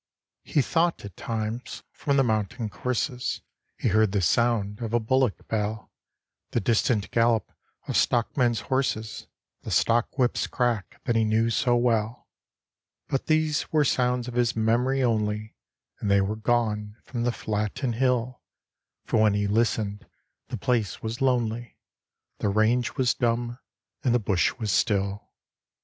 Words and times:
He 0.41 0.63
thought 0.63 1.05
at 1.05 1.15
times 1.15 1.83
from 1.91 2.17
the 2.17 2.23
mountain 2.23 2.69
courses 2.69 3.41
He 3.77 3.89
heard 3.89 4.13
the 4.13 4.21
sound 4.23 4.79
of 4.81 4.95
a 4.95 4.99
bullock 4.99 5.47
bell, 5.47 5.91
The 6.49 6.59
distant 6.59 7.11
gallop 7.11 7.51
of 7.87 7.95
stockmen's 7.95 8.61
horses, 8.61 9.27
The 9.61 9.69
stockwhip's 9.69 10.47
crack 10.47 10.99
that 11.03 11.15
he 11.15 11.23
knew 11.23 11.51
so 11.51 11.75
well: 11.75 12.27
But 13.09 13.27
these 13.27 13.71
were 13.71 13.85
sounds 13.85 14.27
of 14.27 14.33
his 14.33 14.55
memory 14.55 15.03
only, 15.03 15.55
And 15.99 16.09
they 16.09 16.19
were 16.21 16.35
gone 16.35 16.97
from 17.03 17.21
the 17.21 17.31
flat 17.31 17.83
and 17.83 17.93
hill, 17.93 18.41
For 19.05 19.21
when 19.21 19.35
he 19.35 19.45
listened 19.45 20.07
the 20.47 20.57
place 20.57 21.03
was 21.03 21.21
lonely, 21.21 21.77
The 22.39 22.49
range 22.49 22.93
was 22.95 23.13
dumb 23.13 23.59
and 24.03 24.15
the 24.15 24.19
bush 24.19 24.51
was 24.55 24.71
still. 24.71 25.29